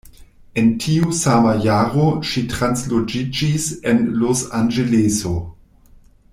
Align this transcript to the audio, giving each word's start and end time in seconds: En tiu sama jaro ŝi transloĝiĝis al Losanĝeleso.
En 0.61 0.69
tiu 0.83 1.11
sama 1.17 1.51
jaro 1.65 2.07
ŝi 2.29 2.43
transloĝiĝis 2.55 3.69
al 3.93 4.03
Losanĝeleso. 4.23 5.35